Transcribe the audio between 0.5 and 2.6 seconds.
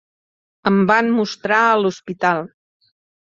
Em van mostrar a l'hospital.